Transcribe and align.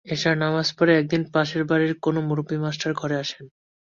এশার 0.05 0.35
নামাজ 0.37 0.67
পড়ে 0.77 0.93
একদিন 0.95 1.21
পাশের 1.33 1.63
বাড়ির 1.63 1.93
কোনো 1.99 2.19
মুরব্বি 2.21 2.57
মাস্টারের 2.57 2.95
ঘরে 2.95 3.15
আসেন। 3.15 3.45